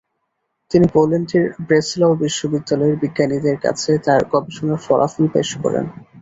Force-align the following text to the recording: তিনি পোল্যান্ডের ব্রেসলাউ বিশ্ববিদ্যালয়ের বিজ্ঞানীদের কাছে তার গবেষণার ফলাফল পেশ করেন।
তিনি 0.71 0.85
পোল্যান্ডের 0.93 1.45
ব্রেসলাউ 1.67 2.13
বিশ্ববিদ্যালয়ের 2.21 2.99
বিজ্ঞানীদের 3.01 3.57
কাছে 3.59 3.91
তার 4.05 4.21
গবেষণার 4.31 4.83
ফলাফল 4.85 5.25
পেশ 5.33 5.49
করেন। 5.63 5.85